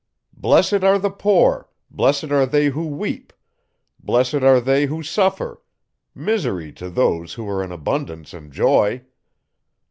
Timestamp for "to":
6.73-6.89